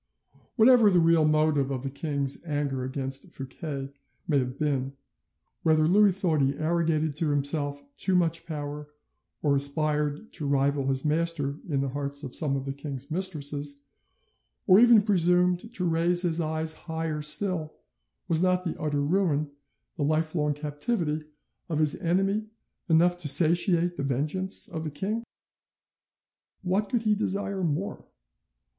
[0.55, 3.93] Whatever the real motive of the king's anger against Fouquet
[4.27, 4.93] may have been,
[5.61, 8.87] whether Louis thought he arrogated to himself too much power,
[9.43, 13.83] or aspired to rival his master in the hearts of some of the king's mistresses,
[14.65, 17.75] or even presumed to raise his eyes higher still,
[18.27, 19.51] was not the utter ruin,
[19.97, 21.27] the lifelong captivity,
[21.69, 22.47] of his enemy
[22.89, 25.23] enough to satiate the vengeance of the king?
[26.63, 28.03] What could he desire more?